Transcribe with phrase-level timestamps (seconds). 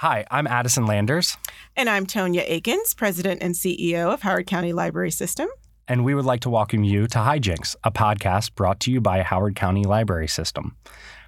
[0.00, 1.36] Hi, I'm Addison Landers.
[1.74, 5.48] And I'm Tonya Aikens, President and CEO of Howard County Library System.
[5.88, 9.22] And we would like to welcome you to Hijinks, a podcast brought to you by
[9.22, 10.76] Howard County Library System.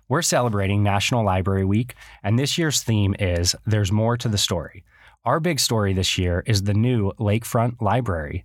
[0.08, 4.84] We're celebrating National Library Week, and this year's theme is There's More to the Story.
[5.24, 8.44] Our big story this year is the new Lakefront Library.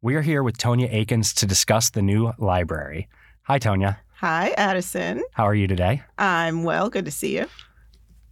[0.00, 3.10] We're here with Tonya Aikens to discuss the new library.
[3.42, 3.98] Hi, Tonya.
[4.20, 5.22] Hi, Addison.
[5.34, 6.02] How are you today?
[6.16, 6.88] I'm well.
[6.88, 7.46] Good to see you.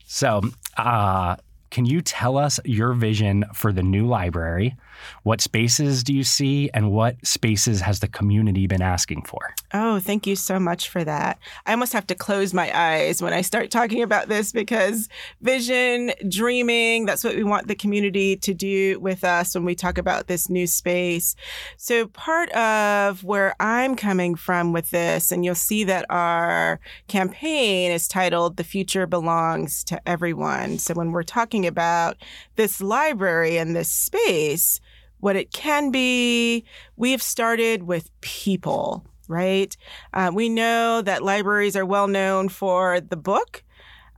[0.07, 0.43] So,
[0.77, 1.37] uh,
[1.71, 4.77] can you tell us your vision for the new library?
[5.23, 9.55] What spaces do you see, and what spaces has the community been asking for?
[9.73, 11.39] Oh, thank you so much for that.
[11.67, 15.09] I almost have to close my eyes when I start talking about this because
[15.41, 19.99] vision, dreaming, that's what we want the community to do with us when we talk
[19.99, 21.35] about this new space.
[21.77, 27.91] So, part of where I'm coming from with this, and you'll see that our campaign
[27.91, 30.79] is titled The Future Belongs to Everyone.
[30.79, 32.17] So, when we're talking about
[32.57, 34.81] this library and this space,
[35.25, 39.75] what it can be, we've started with people right?
[40.13, 43.65] Uh, we know that libraries are well known for the book.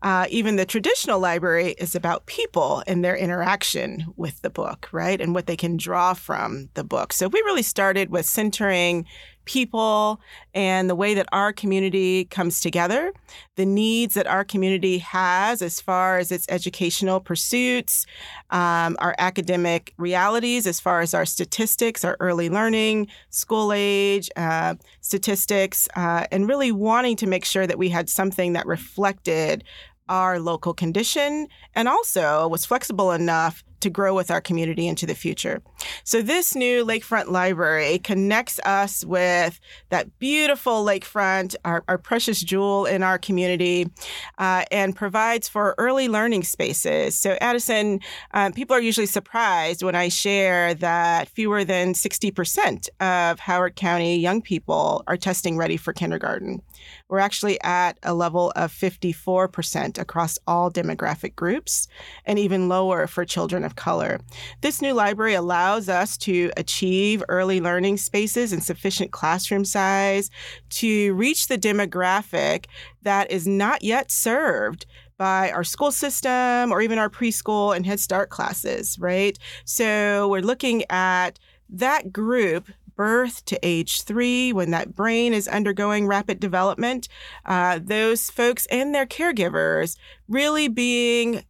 [0.03, 5.21] Uh, even the traditional library is about people and their interaction with the book, right?
[5.21, 7.13] And what they can draw from the book.
[7.13, 9.07] So we really started with centering
[9.47, 10.21] people
[10.53, 13.13] and the way that our community comes together,
[13.57, 18.05] the needs that our community has as far as its educational pursuits,
[18.51, 24.75] um, our academic realities, as far as our statistics, our early learning, school age uh,
[25.01, 29.65] statistics, uh, and really wanting to make sure that we had something that reflected
[30.09, 35.15] our local condition and also was flexible enough to grow with our community into the
[35.15, 35.63] future.
[36.05, 39.61] So, this new Lakefront Library connects us with
[39.91, 43.91] that beautiful lakefront, our, our precious jewel in our community,
[44.39, 47.17] uh, and provides for early learning spaces.
[47.17, 48.01] So, Addison,
[48.33, 54.17] um, people are usually surprised when I share that fewer than 60% of Howard County
[54.17, 56.63] young people are testing ready for kindergarten.
[57.09, 61.89] We're actually at a level of 54% across all demographic groups,
[62.25, 64.21] and even lower for children of color.
[64.61, 70.31] This new library allows us to achieve early learning spaces and sufficient classroom size
[70.71, 72.67] to reach the demographic
[73.03, 74.87] that is not yet served
[75.19, 79.39] by our school system or even our preschool and Head Start classes, right?
[79.65, 81.39] So we're looking at
[81.69, 87.09] that group birth to age three, when that brain is undergoing rapid development,
[87.45, 89.97] uh, those folks and their caregivers
[90.29, 91.45] really being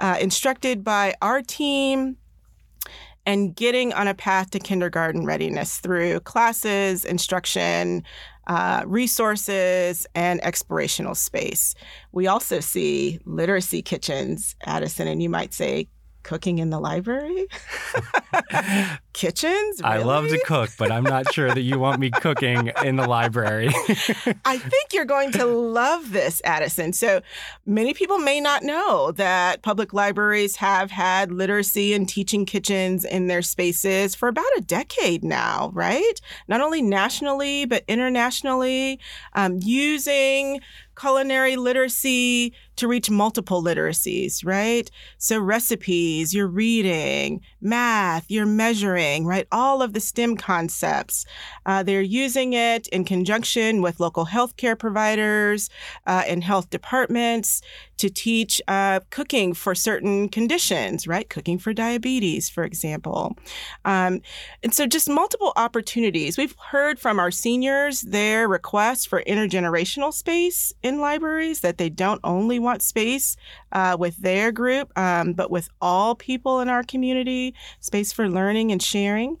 [0.00, 2.16] uh, instructed by our team
[3.26, 8.02] and getting on a path to kindergarten readiness through classes, instruction,
[8.46, 11.74] uh, resources, and explorational space.
[12.12, 15.88] We also see literacy kitchens, Addison, and you might say
[16.24, 17.46] cooking in the library?
[19.12, 19.80] Kitchens?
[19.80, 19.94] Really?
[19.94, 23.06] I love to cook, but I'm not sure that you want me cooking in the
[23.06, 23.68] library.
[24.44, 26.92] I think you're going to love this, Addison.
[26.92, 27.20] So
[27.64, 33.28] many people may not know that public libraries have had literacy and teaching kitchens in
[33.28, 36.20] their spaces for about a decade now, right?
[36.48, 38.98] Not only nationally, but internationally,
[39.34, 40.60] um, using
[40.98, 44.90] culinary literacy to reach multiple literacies, right?
[45.18, 49.46] So, recipes, you're reading, math, you're measuring, right?
[49.50, 51.24] All of the STEM concepts.
[51.66, 55.70] Uh, they're using it in conjunction with local healthcare providers
[56.06, 57.62] uh, and health departments
[57.96, 61.28] to teach uh, cooking for certain conditions, right?
[61.30, 63.36] Cooking for diabetes, for example.
[63.84, 64.20] Um,
[64.62, 66.36] and so, just multiple opportunities.
[66.36, 72.20] We've heard from our seniors their requests for intergenerational space in libraries that they don't
[72.24, 73.36] only want space
[73.72, 78.72] uh, with their group, um, but with all people in our community, space for learning
[78.72, 79.38] and sharing.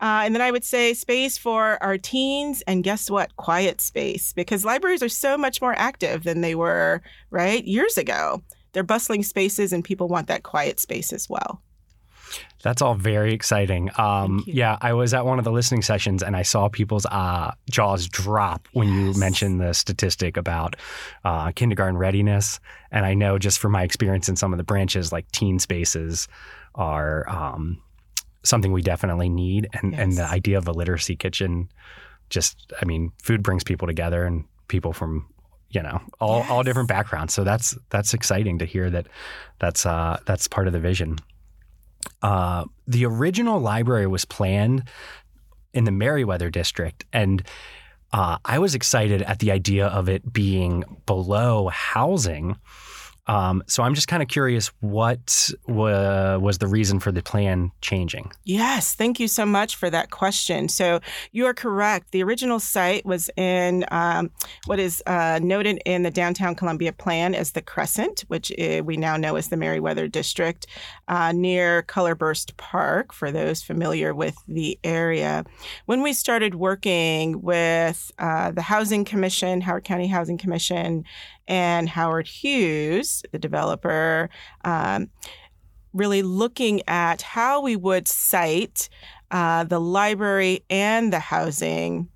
[0.00, 3.36] Uh, and then I would say space for our teens, and guess what?
[3.36, 8.42] Quiet space, because libraries are so much more active than they were, right, years ago.
[8.72, 11.62] They're bustling spaces, and people want that quiet space as well.
[12.62, 13.90] That's all very exciting.
[13.96, 17.52] Um, yeah, I was at one of the listening sessions and I saw people's uh,
[17.70, 18.96] jaws drop when yes.
[18.96, 20.76] you mentioned the statistic about
[21.24, 22.60] uh, kindergarten readiness.
[22.90, 26.26] And I know just from my experience in some of the branches, like teen spaces
[26.74, 27.80] are um,
[28.42, 29.68] something we definitely need.
[29.72, 30.00] And, yes.
[30.00, 31.68] and the idea of a literacy kitchen,
[32.30, 35.28] just, I mean, food brings people together and people from
[35.70, 36.50] you know all, yes.
[36.50, 39.08] all different backgrounds so that's that's exciting to hear that
[39.58, 41.18] that's uh that's part of the vision
[42.22, 44.88] uh, the original library was planned
[45.72, 47.42] in the Merriweather district, and
[48.12, 52.56] uh, I was excited at the idea of it being below housing.
[53.26, 57.72] Um, so I'm just kind of curious what wa- was the reason for the plan
[57.80, 58.30] changing?
[58.44, 60.68] Yes, thank you so much for that question.
[60.68, 61.00] So
[61.32, 62.10] you are correct.
[62.10, 64.30] The original site was in um,
[64.66, 68.96] what is uh, noted in the downtown Columbia plan as the Crescent, which uh, we
[68.96, 70.66] now know as the Merriweather District,
[71.08, 75.44] uh, near Colorburst Park, for those familiar with the area.
[75.86, 81.04] When we started working with uh, the Housing Commission, Howard County Housing Commission,
[81.48, 84.30] and Howard Hughes, the developer,
[84.64, 85.10] um,
[85.92, 88.88] really looking at how we would site
[89.30, 92.08] uh, the library and the housing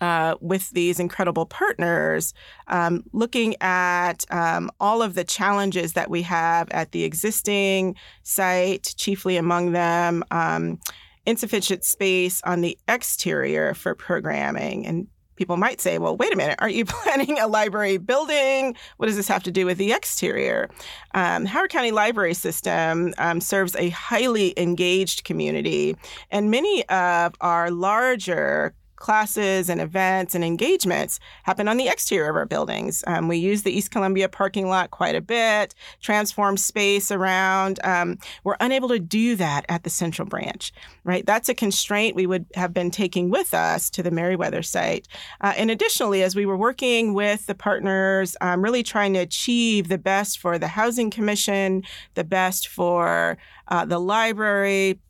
[0.00, 2.32] uh, with these incredible partners,
[2.68, 8.94] um, looking at um, all of the challenges that we have at the existing site,
[8.96, 10.22] chiefly among them.
[10.30, 10.78] Um,
[11.26, 15.06] insufficient space on the exterior for programming and
[15.38, 18.76] people might say, well, wait a minute, aren't you planning a library building?
[18.98, 20.68] What does this have to do with the exterior?
[21.14, 25.96] Um, Howard County Library System um, serves a highly engaged community,
[26.30, 32.36] and many of our larger classes and events and engagements happen on the exterior of
[32.36, 33.04] our buildings.
[33.06, 37.80] Um, we use the East Columbia parking lot quite a bit, transform space around.
[37.84, 40.72] Um, we're unable to do that at the central branch,
[41.04, 41.24] right?
[41.24, 45.08] That's a constraint we would have been taking with us to the Merriweather site.
[45.40, 49.88] Uh, and additionally, as we were working with the partners, um, really trying to achieve
[49.88, 51.82] the best for the Housing Commission,
[52.14, 55.00] the best for uh, the library,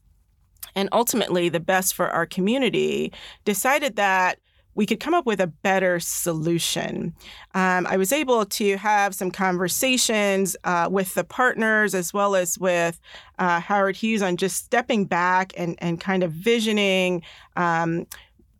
[0.79, 3.13] and ultimately the best for our community,
[3.45, 4.39] decided that
[4.77, 7.13] we could come up with a better solution.
[7.55, 12.57] Um, I was able to have some conversations uh, with the partners as well as
[12.61, 13.01] with
[13.41, 17.23] uh, Howard Hughes on just stepping back and, and kind of visioning
[17.57, 18.07] um,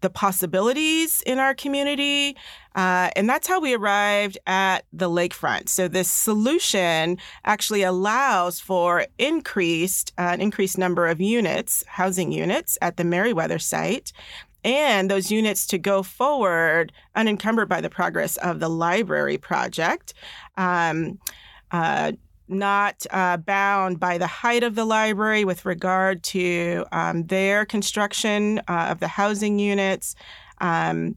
[0.01, 2.37] the possibilities in our community.
[2.75, 5.69] Uh, and that's how we arrived at the lakefront.
[5.69, 12.79] So this solution actually allows for increased uh, an increased number of units, housing units
[12.81, 14.13] at the Merriweather site.
[14.65, 20.15] And those units to go forward unencumbered by the progress of the library project.
[20.57, 21.19] Um,
[21.71, 22.13] uh,
[22.49, 28.61] not uh, bound by the height of the library with regard to um, their construction
[28.69, 30.15] uh, of the housing units.
[30.61, 31.17] Um,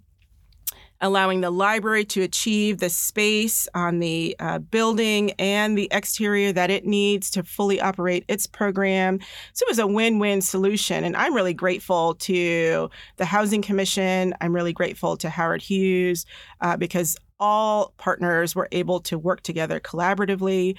[1.01, 6.69] allowing the library to achieve the space on the uh, building and the exterior that
[6.69, 9.19] it needs to fully operate its program.
[9.53, 11.03] So it was a win win solution.
[11.03, 14.35] And I'm really grateful to the Housing Commission.
[14.41, 16.25] I'm really grateful to Howard Hughes
[16.61, 20.77] uh, because all partners were able to work together collaboratively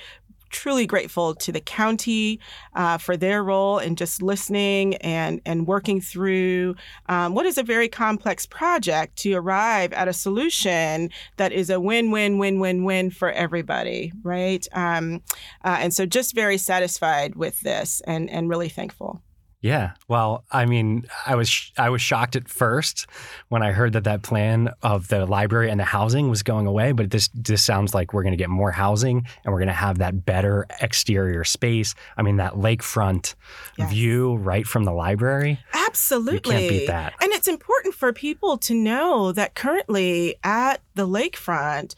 [0.52, 2.38] truly grateful to the county
[2.74, 6.76] uh, for their role in just listening and, and working through
[7.08, 11.80] um, what is a very complex project to arrive at a solution that is a
[11.80, 14.66] win win win win win for everybody, right?
[14.72, 15.22] Um,
[15.64, 19.22] uh, and so just very satisfied with this and, and really thankful.
[19.62, 19.92] Yeah.
[20.08, 23.06] Well, I mean, I was I was shocked at first
[23.48, 26.90] when I heard that that plan of the library and the housing was going away,
[26.90, 29.72] but this this sounds like we're going to get more housing and we're going to
[29.72, 31.94] have that better exterior space.
[32.16, 33.36] I mean, that lakefront
[33.78, 33.88] yes.
[33.88, 35.60] view right from the library.
[35.72, 36.54] Absolutely.
[36.54, 37.14] You can't beat that.
[37.20, 41.94] And it's important for people to know that currently at the lakefront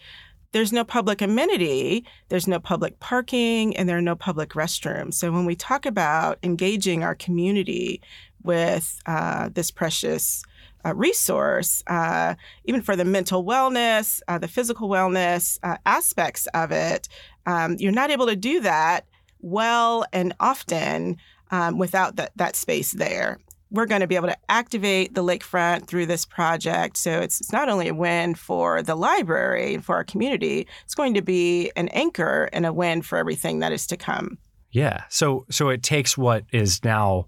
[0.54, 5.14] there's no public amenity, there's no public parking, and there are no public restrooms.
[5.14, 8.00] So when we talk about engaging our community
[8.44, 10.44] with uh, this precious
[10.86, 16.70] uh, resource, uh, even for the mental wellness, uh, the physical wellness uh, aspects of
[16.70, 17.08] it,
[17.46, 19.06] um, you're not able to do that
[19.40, 21.16] well and often
[21.50, 23.40] um, without that, that space there
[23.74, 26.96] we're going to be able to activate the lakefront through this project.
[26.96, 30.94] So it's, it's not only a win for the library and for our community, it's
[30.94, 34.38] going to be an anchor and a win for everything that is to come.
[34.70, 35.02] Yeah.
[35.08, 37.26] So so it takes what is now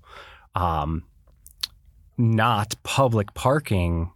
[0.55, 1.03] um,
[2.17, 4.13] not public parking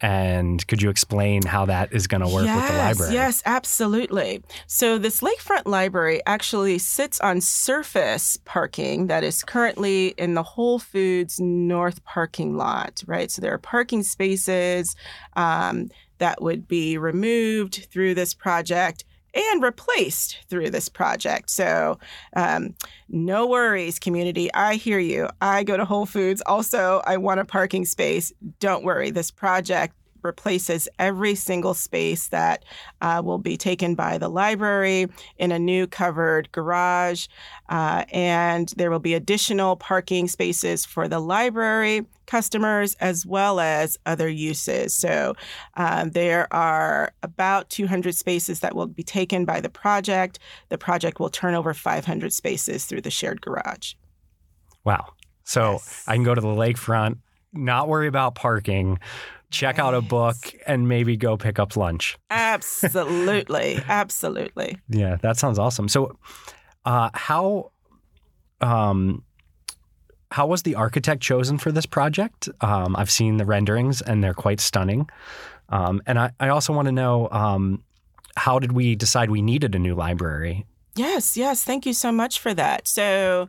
[0.00, 3.14] and could you explain how that is going to work yes, with the library?
[3.14, 4.42] Yes, absolutely.
[4.66, 10.78] So, this lakefront library actually sits on surface parking that is currently in the Whole
[10.78, 13.30] Foods North parking lot, right?
[13.30, 14.96] So, there are parking spaces
[15.36, 21.50] um, that would be removed through this project and replaced through this project.
[21.50, 21.98] So,
[22.36, 22.74] um,
[23.08, 24.52] no worries, community.
[24.54, 25.28] I hear you.
[25.40, 26.42] I go to Whole Foods.
[26.46, 28.32] Also, I want a parking space.
[28.60, 29.10] Don't worry.
[29.10, 32.64] This project replaces every single space that
[33.00, 35.06] uh, will be taken by the library
[35.38, 37.26] in a new covered garage.
[37.68, 43.98] Uh, and there will be additional parking spaces for the library customers as well as
[44.06, 44.94] other uses.
[44.94, 45.34] So
[45.74, 50.38] um, there are about 200 spaces that will be taken by the project.
[50.68, 53.94] The project will turn over 500 spaces through the shared garage.
[54.84, 55.12] Wow.
[55.44, 56.04] So yes.
[56.06, 57.18] I can go to the lakefront,
[57.52, 58.98] not worry about parking,
[59.54, 62.18] check out a book, and maybe go pick up lunch.
[62.30, 63.80] Absolutely.
[63.88, 64.78] Absolutely.
[64.88, 65.88] Yeah, that sounds awesome.
[65.88, 66.18] So,
[66.84, 67.70] uh, how
[68.60, 69.22] um,
[70.30, 72.48] how was the architect chosen for this project?
[72.60, 75.08] Um, I've seen the renderings, and they're quite stunning.
[75.68, 77.82] Um, and I, I, also want to know um,
[78.36, 80.66] how did we decide we needed a new library?
[80.96, 81.64] Yes, yes.
[81.64, 82.86] Thank you so much for that.
[82.86, 83.48] So,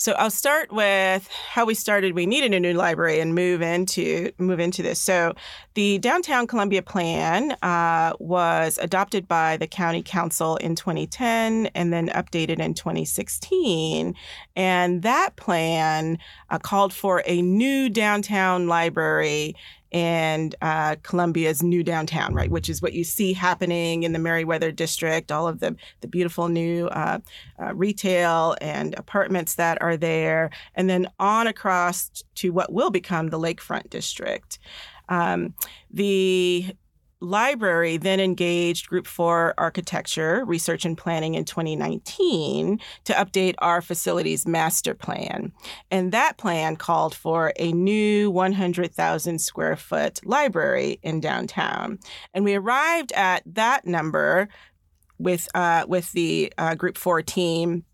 [0.00, 2.14] so I'll start with how we started.
[2.14, 4.98] We needed a new library and move into move into this.
[4.98, 5.34] So
[5.74, 12.08] the downtown Columbia plan uh, was adopted by the county council in 2010 and then
[12.08, 14.14] updated in 2016.
[14.56, 16.16] And that plan
[16.48, 19.54] uh, called for a new downtown library
[19.92, 24.70] and uh, Columbia's new downtown, right, which is what you see happening in the Merriweather
[24.70, 27.18] district, all of the, the beautiful new uh,
[27.60, 33.28] uh, retail and apartments that are there, and then on across to what will become
[33.28, 34.58] the lakefront district.
[35.08, 35.54] Um,
[35.90, 36.74] the
[37.20, 44.46] library then engaged Group 4 Architecture Research and Planning in 2019 to update our facilities
[44.46, 45.52] master plan.
[45.90, 51.98] And that plan called for a new 100,000 square foot library in downtown.
[52.32, 54.48] And we arrived at that number
[55.18, 57.84] with, uh, with the uh, Group 4 team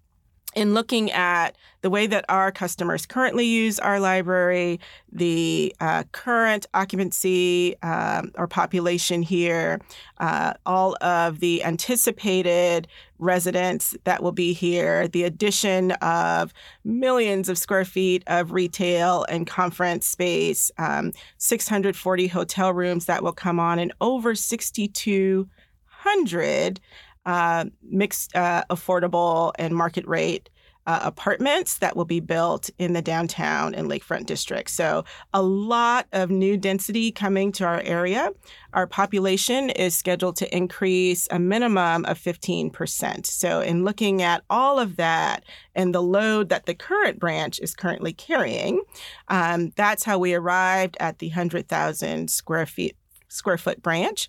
[0.56, 4.80] in looking at the way that our customers currently use our library,
[5.12, 9.78] the uh, current occupancy um, or population here,
[10.18, 17.58] uh, all of the anticipated residents that will be here, the addition of millions of
[17.58, 23.78] square feet of retail and conference space, um, 640 hotel rooms that will come on,
[23.78, 26.80] and over 6,200
[27.26, 30.48] uh, mixed, uh, affordable, and market rate
[30.86, 34.70] uh, apartments that will be built in the downtown and lakefront district.
[34.70, 35.04] So,
[35.34, 38.30] a lot of new density coming to our area.
[38.72, 43.26] Our population is scheduled to increase a minimum of 15%.
[43.26, 47.74] So, in looking at all of that and the load that the current branch is
[47.74, 48.82] currently carrying,
[49.28, 52.96] um, that's how we arrived at the 100,000 square feet
[53.28, 54.28] square foot branch.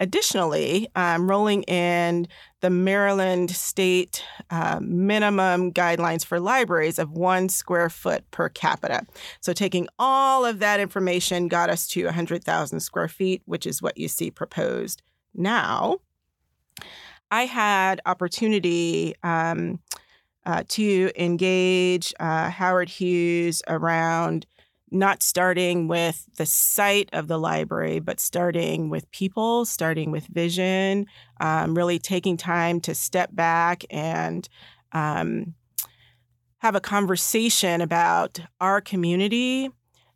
[0.00, 2.26] Additionally, um, rolling in
[2.60, 9.06] the Maryland state uh, minimum guidelines for libraries of one square foot per capita.
[9.40, 13.96] So, taking all of that information got us to 100,000 square feet, which is what
[13.96, 15.02] you see proposed
[15.34, 15.98] now.
[17.30, 19.80] I had opportunity um,
[20.46, 24.46] uh, to engage uh, Howard Hughes around
[24.94, 31.06] not starting with the site of the library, but starting with people, starting with vision,
[31.40, 34.48] um, really taking time to step back and
[34.92, 35.54] um,
[36.58, 39.68] have a conversation about our community.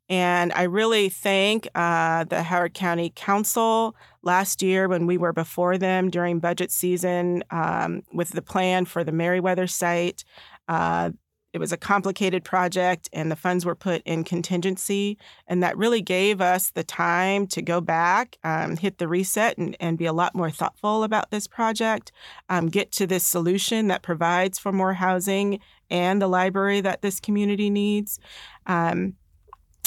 [0.08, 5.76] And I really thank uh, the Howard County Council last year when we were before
[5.76, 10.24] them during budget season um, with the plan for the Merriweather site.
[10.66, 11.10] Uh,
[11.52, 15.16] it was a complicated project, and the funds were put in contingency.
[15.46, 19.76] And that really gave us the time to go back, um, hit the reset, and,
[19.80, 22.12] and be a lot more thoughtful about this project,
[22.48, 27.18] um, get to this solution that provides for more housing and the library that this
[27.18, 28.20] community needs.
[28.66, 29.14] Um,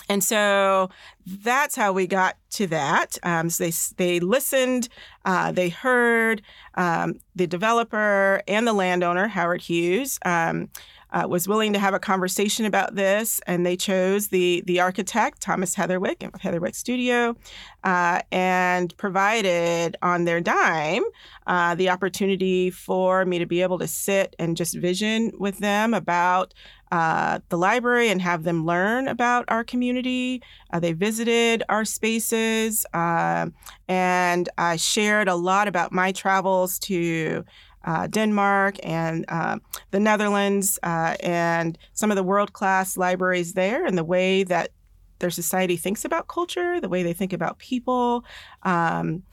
[0.09, 0.89] and so
[1.25, 3.17] that's how we got to that.
[3.23, 4.89] Um, so they they listened,
[5.23, 6.41] uh, they heard
[6.73, 10.19] um, the developer and the landowner, Howard Hughes.
[10.25, 10.69] Um,
[11.11, 15.41] uh, was willing to have a conversation about this, and they chose the the architect
[15.41, 17.35] Thomas Heatherwick of Heatherwick Studio,
[17.83, 21.03] uh, and provided on their dime
[21.47, 25.93] uh, the opportunity for me to be able to sit and just vision with them
[25.93, 26.53] about
[26.91, 30.41] uh, the library and have them learn about our community.
[30.71, 33.47] Uh, they visited our spaces, uh,
[33.87, 37.45] and I shared a lot about my travels to
[37.83, 39.57] uh, Denmark and uh,
[39.91, 44.71] the Netherlands uh, and some of the world class libraries there and the way that
[45.19, 48.25] their society thinks about culture, the way they think about people.
[48.63, 49.23] Um,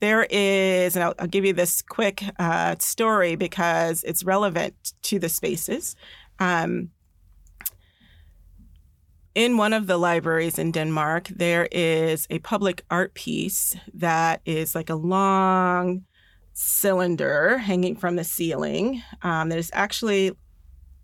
[0.00, 5.18] there is, and I'll, I'll, give you this quick uh, story because it's relevant to
[5.18, 5.94] the spaces.
[6.40, 6.90] Um,
[9.34, 14.74] in one of the libraries in Denmark, there is a public art piece that is
[14.74, 16.04] like a long
[16.54, 20.32] cylinder hanging from the ceiling um, that is actually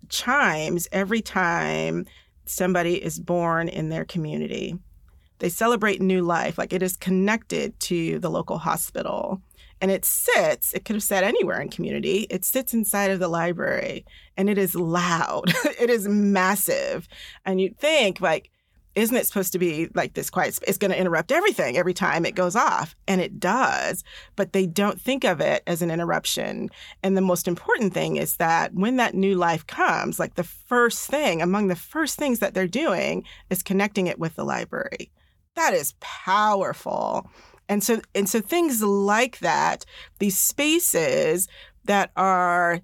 [0.08, 2.06] chimes every time
[2.44, 4.76] somebody is born in their community.
[5.38, 9.40] They celebrate new life, like it is connected to the local hospital.
[9.80, 12.26] And it sits, it could have sat anywhere in community.
[12.30, 14.04] It sits inside of the library
[14.36, 15.52] and it is loud.
[15.80, 17.06] it is massive.
[17.44, 18.50] And you'd think, like,
[18.98, 22.26] isn't it supposed to be like this quiet It's going to interrupt everything every time
[22.26, 22.96] it goes off.
[23.06, 24.02] And it does,
[24.36, 26.70] but they don't think of it as an interruption.
[27.02, 31.06] And the most important thing is that when that new life comes, like the first
[31.08, 35.10] thing, among the first things that they're doing is connecting it with the library.
[35.54, 37.30] That is powerful.
[37.68, 39.84] And so and so things like that,
[40.18, 41.46] these spaces
[41.84, 42.80] that are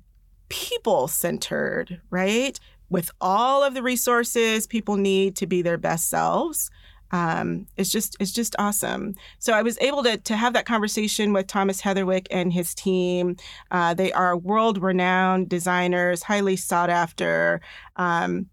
[0.48, 2.60] people centered, right?
[2.94, 6.70] With all of the resources people need to be their best selves.
[7.10, 9.16] Um, it's just it's just awesome.
[9.40, 13.36] So I was able to to have that conversation with Thomas Heatherwick and his team.
[13.72, 17.60] Uh, they are world renowned designers, highly sought after.
[17.96, 18.46] Um,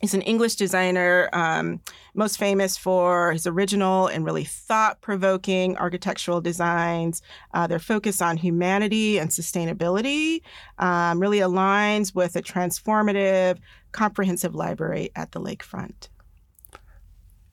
[0.00, 1.80] He's an English designer, um,
[2.12, 7.22] most famous for his original and really thought provoking architectural designs.
[7.54, 10.42] Uh, their focus on humanity and sustainability
[10.78, 13.58] um, really aligns with a transformative,
[13.94, 16.08] comprehensive library at the lakefront.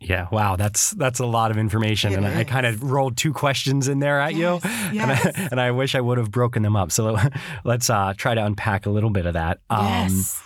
[0.02, 2.36] Yeah, wow, that's that's a lot of information, it and is.
[2.36, 5.26] I kind of rolled two questions in there at yes, you, yes.
[5.26, 6.92] And, I, and, I, wish I would have broken them up.
[6.92, 7.18] So
[7.64, 9.60] let's uh, try to unpack a little bit of that.
[9.70, 10.42] Um, yes.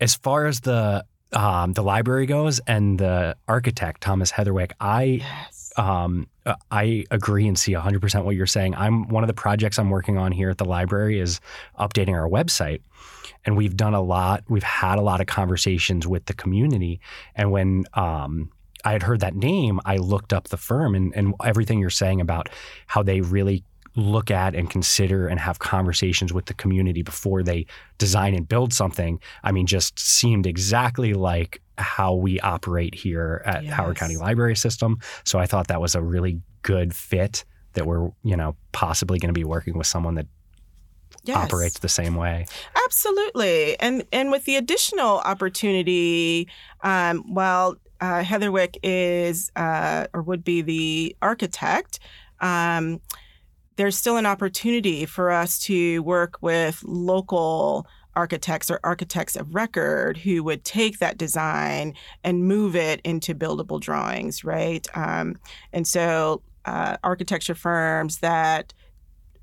[0.00, 5.72] As far as the um, the library goes and the architect Thomas Heatherwick, I yes.
[5.76, 8.74] um, uh, I agree and see 100% what you're saying.
[8.74, 11.40] I'm one of the projects I'm working on here at the library is
[11.78, 12.80] updating our website.
[13.44, 14.44] And we've done a lot.
[14.48, 17.00] We've had a lot of conversations with the community.
[17.34, 18.50] And when um,
[18.84, 22.20] I had heard that name, I looked up the firm and, and everything you're saying
[22.20, 22.48] about
[22.86, 23.64] how they really
[23.94, 27.66] look at and consider and have conversations with the community before they
[27.98, 33.64] design and build something, I mean, just seemed exactly like how we operate here at
[33.64, 33.72] yes.
[33.72, 34.98] Howard County Library System.
[35.24, 39.28] So I thought that was a really good fit that we're, you know, possibly going
[39.28, 40.26] to be working with someone that
[41.24, 41.36] Yes.
[41.36, 42.46] operates the same way.
[42.84, 46.48] Absolutely, and and with the additional opportunity,
[46.82, 52.00] um, while uh, Heatherwick is uh, or would be the architect.
[52.40, 53.00] Um,
[53.76, 60.18] there's still an opportunity for us to work with local architects or architects of record
[60.18, 64.86] who would take that design and move it into buildable drawings, right?
[64.94, 65.38] Um,
[65.72, 68.74] and so, uh, architecture firms that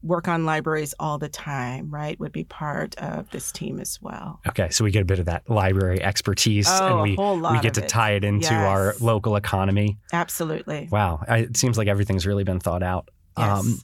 [0.02, 4.40] work on libraries all the time, right, would be part of this team as well.
[4.48, 7.74] Okay, so we get a bit of that library expertise, oh, and we we get
[7.76, 7.90] to it.
[7.90, 8.54] tie it into yes.
[8.54, 9.98] our local economy.
[10.14, 10.88] Absolutely.
[10.92, 13.10] Wow, I, it seems like everything's really been thought out.
[13.38, 13.60] Yes.
[13.60, 13.82] Um,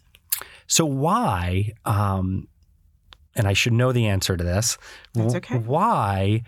[0.68, 1.74] so why?
[1.86, 2.48] Um,
[3.36, 4.78] and I should know the answer to this.
[5.14, 5.58] That's okay.
[5.58, 6.44] Why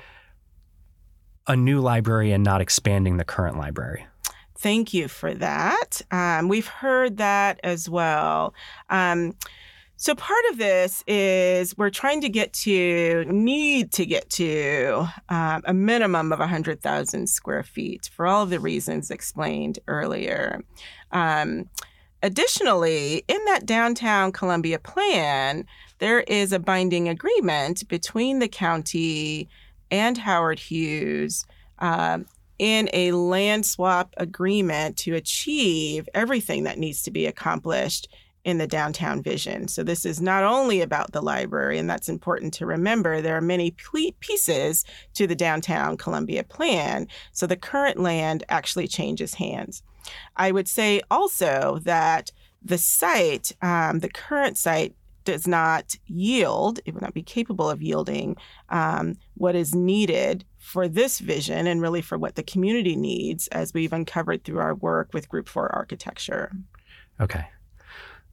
[1.48, 4.06] a new library and not expanding the current library?
[4.58, 6.02] Thank you for that.
[6.12, 8.54] Um, we've heard that as well.
[8.90, 9.36] Um,
[9.96, 15.64] so part of this is we're trying to get to, need to get to um,
[15.66, 20.64] a minimum of 100,000 square feet for all of the reasons explained earlier.
[21.12, 21.70] Um,
[22.24, 25.66] Additionally, in that downtown Columbia plan,
[26.00, 29.48] there is a binding agreement between the county
[29.92, 31.46] and Howard Hughes
[31.80, 32.26] um,
[32.60, 38.08] in a land swap agreement to achieve everything that needs to be accomplished
[38.44, 39.68] in the downtown vision.
[39.68, 43.22] So, this is not only about the library, and that's important to remember.
[43.22, 43.76] There are many
[44.22, 47.08] pieces to the downtown Columbia plan.
[47.34, 49.84] So, the current land actually changes hands.
[50.38, 52.32] I would say also that
[52.64, 57.82] the site, um, the current site, does not yield, it would not be capable of
[57.82, 58.38] yielding
[58.70, 63.74] um, what is needed for this vision and really for what the community needs as
[63.74, 66.52] we've uncovered through our work with Group 4 Architecture.
[67.22, 67.48] Okay.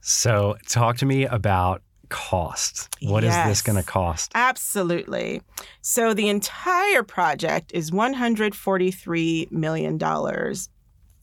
[0.01, 2.89] So, talk to me about cost.
[3.01, 4.33] What yes, is this going to cost?
[4.35, 5.41] Absolutely.
[5.81, 9.97] So, the entire project is $143 million.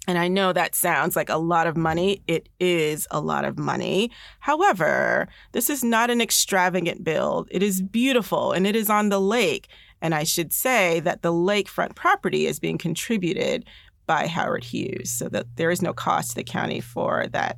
[0.08, 2.22] And I know that sounds like a lot of money.
[2.26, 4.10] It is a lot of money.
[4.40, 7.48] However, this is not an extravagant build.
[7.50, 9.68] It is beautiful and it is on the lake.
[10.02, 13.64] And I should say that the lakefront property is being contributed
[14.06, 17.56] by Howard Hughes so that there is no cost to the county for that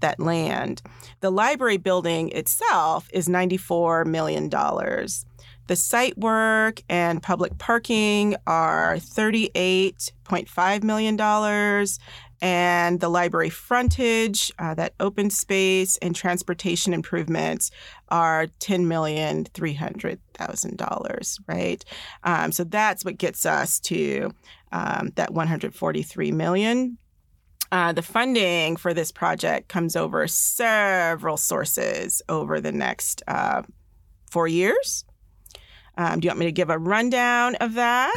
[0.00, 0.82] that land.
[1.20, 4.50] The library building itself is $94 million.
[4.50, 11.16] The site work and public parking are $38.5 million.
[12.40, 17.72] And the library frontage, uh, that open space and transportation improvements
[18.08, 21.84] are $10,300,000, right?
[22.22, 24.32] Um, so that's what gets us to
[24.72, 26.98] um, that 143 million.
[27.72, 33.62] Uh, the funding for this project comes over several sources over the next uh,
[34.30, 35.04] four years.
[35.96, 38.12] Um, do you want me to give a rundown of that?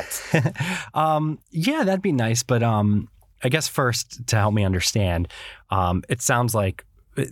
[0.94, 2.44] um, yeah, that'd be nice.
[2.44, 3.08] But um,
[3.44, 5.28] I guess first, to help me understand,
[5.70, 6.86] um, it sounds like
[7.18, 7.26] uh,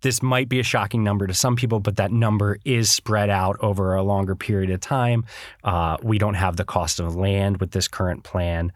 [0.00, 3.56] this might be a shocking number to some people, but that number is spread out
[3.60, 5.24] over a longer period of time.
[5.64, 8.72] Uh, we don't have the cost of land with this current plan.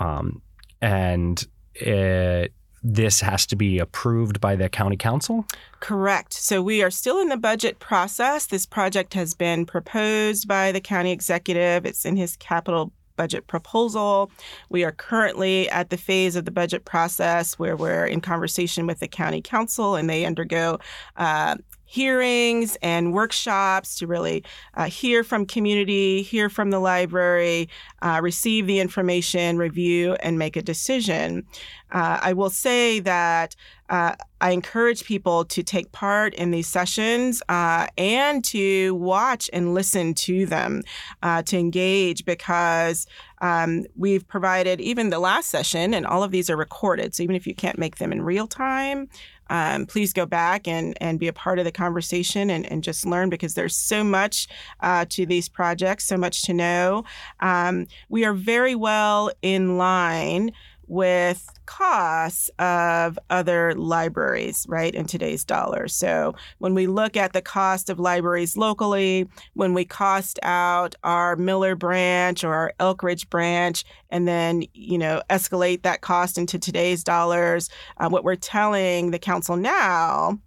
[0.00, 0.42] Um,
[0.80, 5.46] and it, this has to be approved by the county council?
[5.80, 6.34] Correct.
[6.34, 8.46] So we are still in the budget process.
[8.46, 11.86] This project has been proposed by the county executive.
[11.86, 14.30] It's in his capital budget proposal.
[14.68, 19.00] We are currently at the phase of the budget process where we're in conversation with
[19.00, 20.78] the county council and they undergo
[21.16, 21.56] uh,
[21.94, 24.42] hearings and workshops to really
[24.74, 27.68] uh, hear from community, hear from the library,
[28.02, 31.46] uh, receive the information, review, and make a decision.
[31.92, 33.54] Uh, I will say that
[33.88, 39.72] uh, I encourage people to take part in these sessions uh, and to watch and
[39.72, 40.82] listen to them,
[41.22, 43.06] uh, to engage because
[43.40, 47.14] um, we've provided even the last session, and all of these are recorded.
[47.14, 49.08] So even if you can't make them in real time,
[49.50, 53.06] um, please go back and, and be a part of the conversation and, and just
[53.06, 54.48] learn because there's so much
[54.80, 57.04] uh, to these projects, so much to know.
[57.40, 60.52] Um, we are very well in line
[60.86, 65.94] with costs of other libraries, right, in today's dollars.
[65.94, 71.36] So when we look at the cost of libraries locally, when we cost out our
[71.36, 77.02] Miller branch or our Elkridge branch, and then, you know, escalate that cost into today's
[77.02, 77.68] dollars,
[77.98, 80.38] uh, what we're telling the council now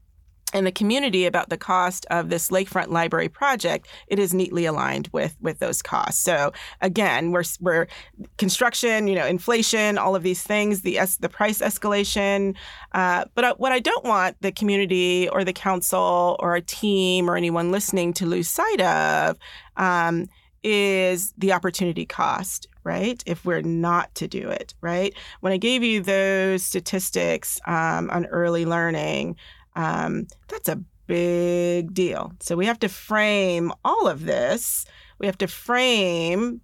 [0.53, 5.09] and the community about the cost of this lakefront library project, it is neatly aligned
[5.11, 6.23] with with those costs.
[6.23, 7.87] So again, we're we're
[8.37, 12.55] construction, you know, inflation, all of these things, the the price escalation.
[12.93, 17.35] Uh, but what I don't want the community or the council or a team or
[17.35, 19.37] anyone listening to lose sight of
[19.75, 20.27] um,
[20.63, 23.21] is the opportunity cost, right?
[23.25, 25.13] If we're not to do it, right?
[25.41, 29.35] When I gave you those statistics um, on early learning,
[29.77, 32.33] um, that's a big deal.
[32.41, 34.85] So we have to frame all of this.
[35.19, 36.59] We have to frame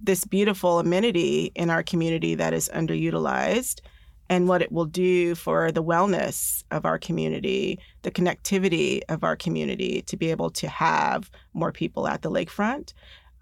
[0.00, 3.80] this beautiful amenity in our community that is underutilized
[4.28, 9.36] and what it will do for the wellness of our community, the connectivity of our
[9.36, 12.92] community to be able to have more people at the lakefront.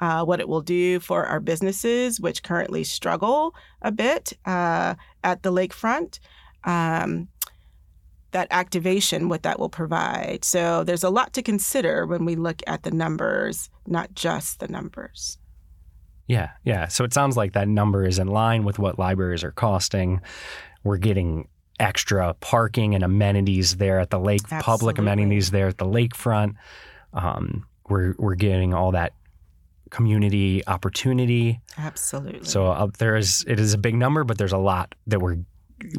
[0.01, 5.43] Uh, what it will do for our businesses, which currently struggle a bit uh, at
[5.45, 6.19] the lakefront.
[6.65, 7.29] Um,
[8.35, 10.45] that activation, what that will provide.
[10.45, 14.69] So there's a lot to consider when we look at the numbers, not just the
[14.69, 15.39] numbers.
[16.27, 16.89] Yeah, yeah.
[16.89, 20.21] So it sounds like that number is in line with what libraries are costing.
[20.83, 21.49] We're getting
[21.81, 24.65] extra parking and amenities there at the lake, Absolutely.
[24.65, 26.55] public amenities there at the lakefront.
[27.13, 29.13] Um, we're we're getting all that
[29.91, 31.61] community opportunity.
[31.79, 32.45] Absolutely.
[32.45, 35.39] So uh, there is it is a big number, but there's a lot that we're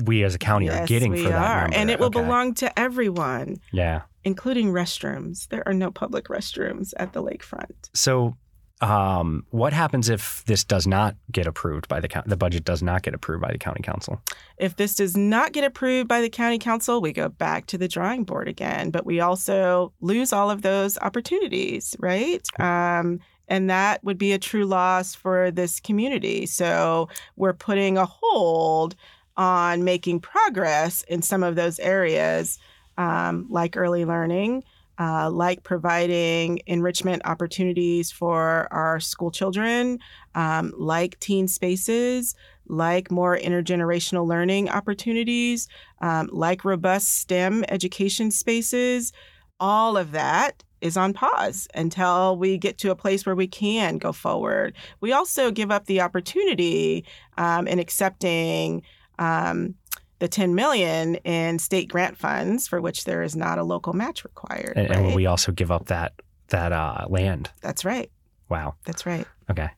[0.04, 1.62] we as a county yes, are getting we for that are.
[1.62, 1.78] number.
[1.78, 2.22] And it will okay.
[2.22, 3.58] belong to everyone.
[3.72, 4.02] Yeah.
[4.24, 5.48] Including restrooms.
[5.50, 7.74] There are no public restrooms at the lakefront.
[7.94, 8.36] So
[8.82, 12.30] um, what happens if this does not get approved by the county?
[12.30, 14.22] The budget does not get approved by the county council.
[14.58, 17.88] If this does not get approved by the county council, we go back to the
[17.88, 18.92] drawing board again.
[18.92, 22.42] But we also lose all of those opportunities, right?
[22.60, 26.46] Um, and that would be a true loss for this community.
[26.46, 28.96] So we're putting a hold
[29.38, 32.58] on making progress in some of those areas,
[32.98, 34.64] um, like early learning,
[34.98, 40.00] uh, like providing enrichment opportunities for our school children,
[40.36, 42.36] um, like teen spaces,
[42.68, 45.68] like more intergenerational learning opportunities,
[46.02, 49.12] um, like robust STEM education spaces.
[49.60, 53.98] All of that is on pause until we get to a place where we can
[53.98, 54.76] go forward.
[55.02, 57.06] We also give up the opportunity
[57.38, 58.84] um, in accepting
[59.20, 59.76] um,
[60.20, 64.24] the 10 million in state grant funds for which there is not a local match
[64.24, 64.74] required.
[64.76, 65.00] And, right?
[65.00, 66.14] and we also give up that
[66.50, 67.50] that uh, land.
[67.62, 68.12] That's right.
[68.50, 68.76] Wow.
[68.86, 69.26] That's right.
[69.50, 69.70] Okay.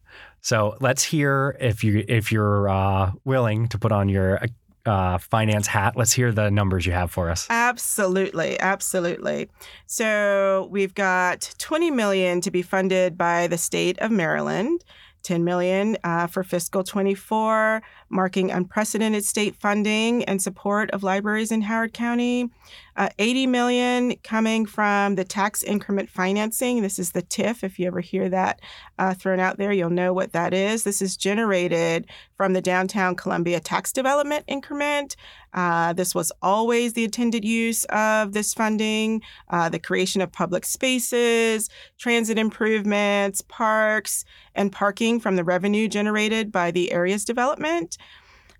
[0.41, 4.41] So let's hear if you if you're uh, willing to put on your
[4.87, 5.95] uh, finance hat.
[5.97, 7.45] Let's hear the numbers you have for us.
[7.49, 9.49] Absolutely, absolutely.
[9.85, 14.83] So we've got 20 million to be funded by the state of Maryland.
[15.27, 21.61] 10 million uh, for fiscal 24, marking unprecedented state funding and support of libraries in
[21.61, 22.49] Howard County.
[22.97, 26.81] Uh, 80 million coming from the tax increment financing.
[26.81, 27.63] This is the TIF.
[27.63, 28.59] If you ever hear that
[28.97, 30.83] uh, thrown out there, you'll know what that is.
[30.83, 35.15] This is generated from the downtown Columbia tax development increment.
[35.53, 40.65] Uh, this was always the intended use of this funding uh, the creation of public
[40.65, 47.97] spaces, transit improvements, parks, and parking from the revenue generated by the area's development.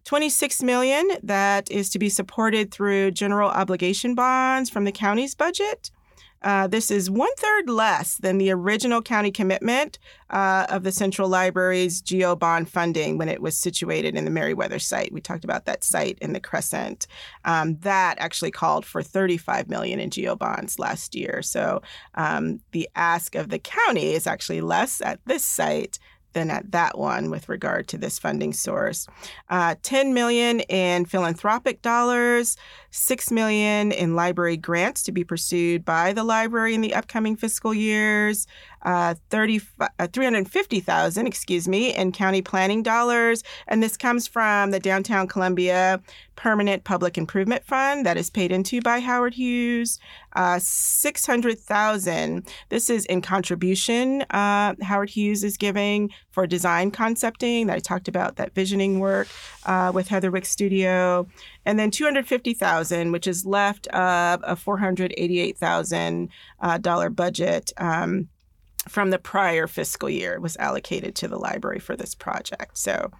[0.07, 5.91] 26 million that is to be supported through general obligation bonds from the county's budget.
[6.41, 11.27] Uh, this is one third less than the original county commitment uh, of the Central
[11.27, 15.11] Library's GO bond funding when it was situated in the Merriweather site.
[15.11, 17.05] We talked about that site in the Crescent.
[17.43, 21.41] Um, that actually called for 35 million in GO bonds last year.
[21.41, 21.81] So
[22.15, 25.99] um, the ask of the county is actually less at this site
[26.33, 29.07] than at that one with regard to this funding source.
[29.49, 32.57] Uh, 10 million in philanthropic dollars,
[32.91, 37.73] 6 million in library grants to be pursued by the library in the upcoming fiscal
[37.73, 38.47] years,
[38.87, 43.43] uh, 30, uh, 350,000, excuse me, in county planning dollars.
[43.67, 46.01] And this comes from the Downtown Columbia
[46.37, 49.99] Permanent Public Improvement Fund that is paid into by Howard Hughes.
[50.37, 52.47] Uh, 600,000.
[52.69, 58.07] This is in contribution uh, Howard Hughes is giving for design concepting that I talked
[58.07, 59.27] about, that visioning work
[59.65, 61.27] uh, with Heatherwick Studio.
[61.65, 66.29] And then 250,000, which is left of a $488,000
[66.61, 67.73] uh, budget.
[67.75, 68.29] Um,
[68.87, 72.77] from the prior fiscal year was allocated to the library for this project.
[72.77, 73.11] So,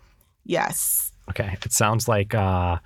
[0.44, 1.12] yes.
[1.30, 1.58] Okay.
[1.64, 2.78] It sounds like uh,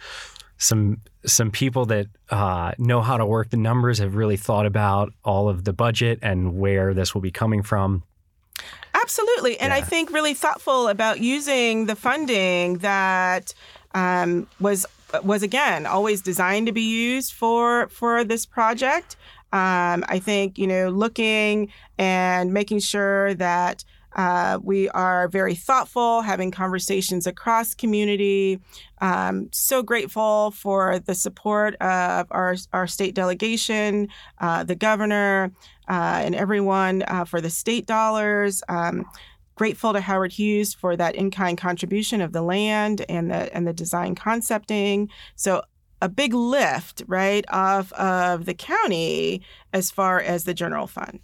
[0.57, 5.11] some some people that uh, know how to work the numbers have really thought about
[5.23, 8.03] all of the budget and where this will be coming from.
[8.93, 9.77] Absolutely, and yeah.
[9.77, 13.53] I think really thoughtful about using the funding that
[13.93, 14.85] um, was
[15.23, 19.15] was again always designed to be used for for this project.
[19.53, 23.83] Um, I think, you know, looking and making sure that
[24.15, 28.59] uh, we are very thoughtful, having conversations across community.
[28.99, 34.09] Um, so grateful for the support of our, our state delegation,
[34.39, 35.51] uh, the governor,
[35.89, 38.61] uh, and everyone uh, for the state dollars.
[38.67, 39.05] Um,
[39.55, 43.73] grateful to Howard Hughes for that in-kind contribution of the land and the and the
[43.73, 45.09] design concepting.
[45.35, 45.61] So
[46.01, 49.41] a big lift, right, off of the county
[49.73, 51.19] as far as the general fund.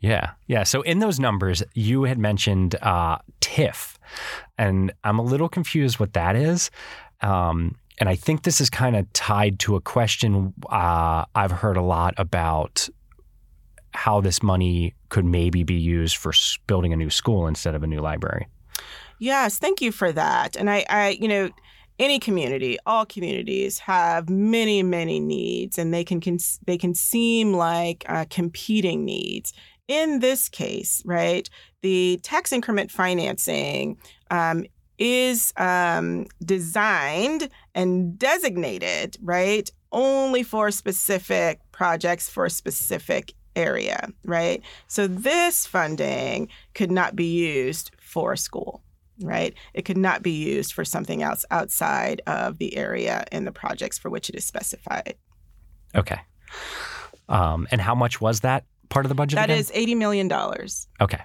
[0.00, 0.64] Yeah, yeah.
[0.64, 3.96] So in those numbers, you had mentioned uh, TIF,
[4.58, 6.70] and I'm a little confused what that is.
[7.22, 11.76] Um, and I think this is kind of tied to a question uh, I've heard
[11.76, 12.88] a lot about
[13.94, 16.32] how this money could maybe be used for
[16.66, 18.48] building a new school instead of a new library.
[19.20, 20.56] Yes, thank you for that.
[20.56, 21.50] And I, I you know,
[21.98, 26.20] any community, all communities have many, many needs, and they can,
[26.66, 29.52] they can seem like uh, competing needs.
[29.86, 31.48] In this case, right,
[31.82, 33.98] the tax increment financing
[34.30, 34.64] um,
[34.98, 44.62] is um, designed and designated, right, only for specific projects for a specific area, right?
[44.88, 48.82] So this funding could not be used for a school
[49.20, 49.54] right?
[49.72, 53.98] It could not be used for something else outside of the area and the projects
[53.98, 55.14] for which it is specified.
[55.94, 56.20] Okay.
[57.28, 59.36] Um, and how much was that part of the budget?
[59.36, 59.58] That again?
[59.58, 60.32] is $80 million.
[61.00, 61.22] Okay.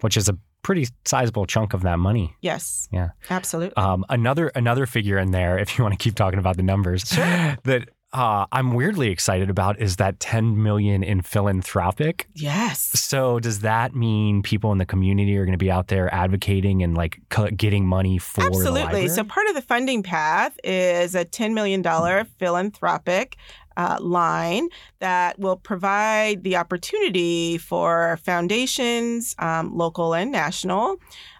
[0.00, 2.36] Which is a pretty sizable chunk of that money.
[2.40, 2.88] Yes.
[2.92, 3.10] Yeah.
[3.30, 3.76] Absolutely.
[3.76, 7.02] Um, another another figure in there, if you want to keep talking about the numbers,
[7.02, 7.24] sure.
[7.64, 12.28] that uh, I'm weirdly excited about is that 10 million in philanthropic.
[12.34, 12.80] Yes.
[12.80, 16.82] So does that mean people in the community are going to be out there advocating
[16.82, 17.20] and like
[17.56, 19.08] getting money for Absolutely.
[19.08, 23.36] So part of the funding path is a 10 million dollar philanthropic
[23.78, 30.96] uh, line that will provide the opportunity for foundations, um, local and national,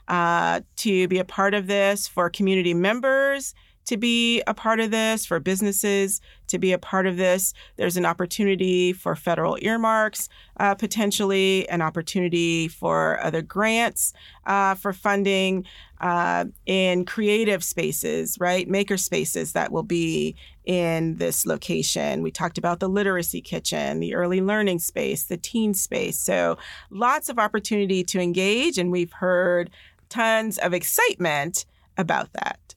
[0.08, 3.54] uh, to be a part of this for community members
[3.86, 7.54] to be a part of this, for businesses to be a part of this.
[7.76, 14.12] There's an opportunity for federal earmarks, uh, potentially, an opportunity for other grants
[14.46, 15.64] uh, for funding
[16.00, 18.68] uh, in creative spaces, right?
[18.68, 22.22] Maker spaces that will be in this location.
[22.22, 26.18] We talked about the literacy kitchen, the early learning space, the teen space.
[26.18, 26.56] So
[26.90, 29.70] lots of opportunity to engage, and we've heard
[30.08, 31.64] tons of excitement
[31.96, 32.71] about that.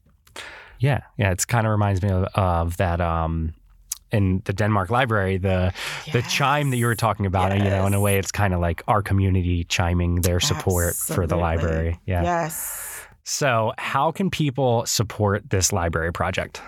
[0.85, 1.31] Yeah, yeah.
[1.31, 3.01] It's kind of reminds me of, of that.
[3.01, 3.53] Um,
[4.11, 5.73] in the Denmark Library, the
[6.05, 6.13] yes.
[6.13, 7.63] the chime that you were talking about, yes.
[7.63, 11.15] you know, in a way, it's kind of like our community chiming their support Absolutely.
[11.15, 11.99] for the library.
[12.05, 12.23] Yeah.
[12.23, 13.07] Yes.
[13.23, 16.61] So, how can people support this library project?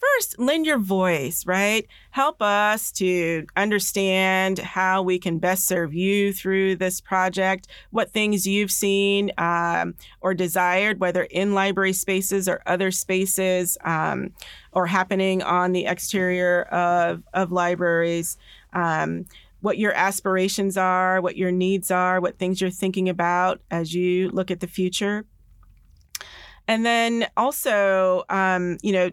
[0.00, 1.86] First lend your voice, right?
[2.10, 8.46] Help us to understand how we can best serve you through this project, what things
[8.46, 14.32] you've seen um, or desired, whether in library spaces or other spaces um,
[14.72, 18.38] or happening on the exterior of, of libraries.
[18.72, 19.26] Um,
[19.60, 24.30] what your aspirations are, what your needs are, what things you're thinking about as you
[24.30, 25.26] look at the future.
[26.66, 29.10] And then also, um, you know,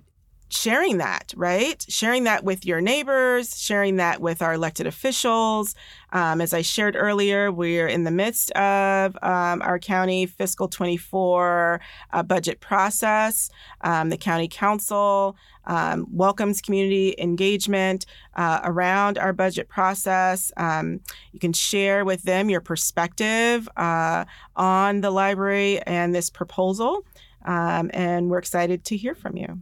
[0.49, 1.83] sharing that, right?
[1.89, 5.75] Sharing that with your neighbors, sharing that with our elected officials.
[6.13, 11.81] Um, as I shared earlier, we're in the midst of um, our county fiscal 24
[12.13, 13.49] uh, budget process.
[13.81, 18.05] Um, the county council um, welcomes community engagement
[18.35, 20.51] uh, around our budget process.
[20.55, 21.01] Um,
[21.33, 24.23] you can share with them your perspective uh,
[24.55, 27.05] on the library and this proposal.
[27.45, 29.61] Um, and we're excited to hear from you.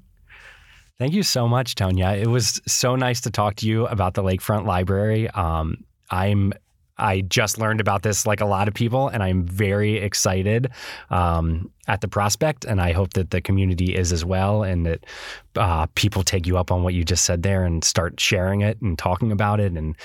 [0.97, 2.17] Thank you so much, Tonya.
[2.17, 5.29] It was so nice to talk to you about the Lakefront Library.
[5.31, 6.53] Um, I'm
[6.97, 10.71] I just learned about this like a lot of people, and I'm very excited
[11.09, 12.63] um, at the prospect.
[12.63, 15.05] And I hope that the community is as well, and that
[15.57, 18.79] uh, people take you up on what you just said there and start sharing it
[18.81, 19.97] and talking about it, and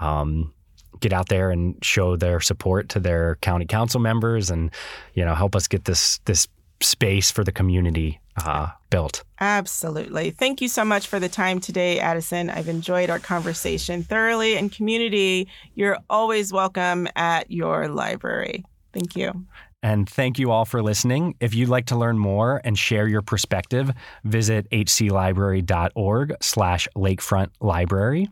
[0.00, 0.54] um,
[1.00, 4.70] get out there and show their support to their county council members, and
[5.12, 6.48] you know help us get this this
[6.80, 9.24] space for the community uh, built.
[9.40, 10.30] Absolutely.
[10.30, 12.50] Thank you so much for the time today, Addison.
[12.50, 14.56] I've enjoyed our conversation thoroughly.
[14.56, 18.64] And community, you're always welcome at your library.
[18.92, 19.46] Thank you.
[19.82, 21.36] And thank you all for listening.
[21.38, 23.92] If you'd like to learn more and share your perspective,
[24.24, 28.28] visit hclibrary.org slash lakefront library.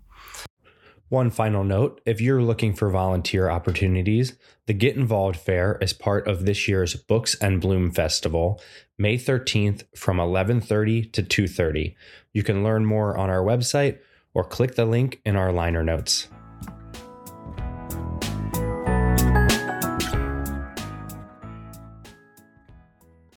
[1.09, 6.27] One final note if you're looking for volunteer opportunities, the Get Involved Fair is part
[6.27, 8.61] of this year's Books and Bloom Festival,
[8.99, 11.95] May 13th from 11:30 to 2:30.
[12.33, 13.99] You can learn more on our website
[14.35, 16.27] or click the link in our liner notes.